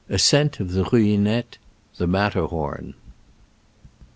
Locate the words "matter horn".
2.09-2.95